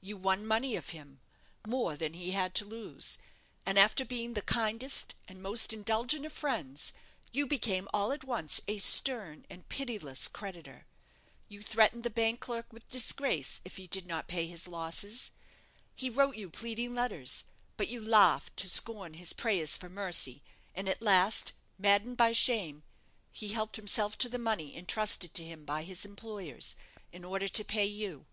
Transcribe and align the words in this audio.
You 0.00 0.16
won 0.16 0.46
money 0.46 0.76
of 0.76 0.90
him 0.90 1.20
more 1.66 1.96
than 1.96 2.14
he 2.14 2.30
had 2.30 2.54
to 2.54 2.64
lose; 2.64 3.18
and 3.66 3.76
after 3.76 4.04
being 4.04 4.34
the 4.34 4.40
kindest 4.40 5.16
and 5.26 5.42
most 5.42 5.72
indulgent 5.72 6.24
of 6.24 6.32
friends, 6.32 6.92
you 7.32 7.44
became 7.48 7.88
all 7.92 8.12
at 8.12 8.22
once 8.22 8.60
a 8.68 8.78
stern 8.78 9.44
and 9.50 9.68
pitiless 9.68 10.28
creditor. 10.28 10.86
You 11.48 11.60
threatened 11.60 12.04
the 12.04 12.10
bank 12.10 12.38
clerk 12.38 12.72
with 12.72 12.86
disgrace 12.86 13.60
if 13.64 13.76
he 13.76 13.88
did 13.88 14.06
not 14.06 14.28
pay 14.28 14.46
his 14.46 14.68
losses. 14.68 15.32
He 15.96 16.08
wrote 16.08 16.36
you 16.36 16.50
pleading 16.50 16.94
letters; 16.94 17.42
but 17.76 17.88
you 17.88 18.00
laughed 18.00 18.56
to 18.58 18.68
scorn 18.68 19.14
his 19.14 19.32
prayers 19.32 19.76
for 19.76 19.88
mercy, 19.88 20.44
and 20.72 20.88
at 20.88 21.02
last, 21.02 21.52
maddened 21.78 22.16
by 22.16 22.30
shame, 22.30 22.84
he 23.32 23.48
helped 23.48 23.74
himself 23.74 24.16
to 24.18 24.28
the 24.28 24.38
money 24.38 24.76
entrusted 24.76 25.34
to 25.34 25.42
him 25.44 25.64
by 25.64 25.82
his 25.82 26.04
employers, 26.04 26.76
in 27.10 27.24
order 27.24 27.48
to 27.48 27.64
pay 27.64 27.86
you. 27.86 28.24